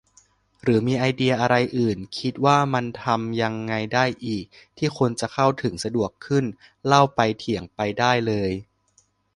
[0.63, 4.45] หรือมีไอเดียอะไรอื่น คิดว่ามันทำยังไงได้อีก
[4.77, 6.45] ที่คนจะเข้าถึงสะดวกขึ้น
[6.85, 8.51] เล่าไปเถียงไปได้เลย